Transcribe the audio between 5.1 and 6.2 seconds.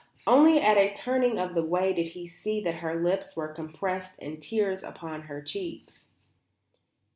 her cheeks.